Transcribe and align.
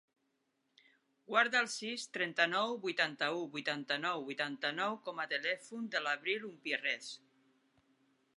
Guarda 1.31 1.59
el 1.65 1.69
sis, 1.73 2.05
trenta-nou, 2.17 2.73
vuitanta-u, 2.85 3.43
vuitanta-nou, 3.57 4.25
vuitanta-nou 4.31 4.99
com 5.11 5.23
a 5.25 5.27
telèfon 5.35 5.89
de 5.95 6.03
l'Abril 6.09 6.49
Umpierrez. 6.53 7.13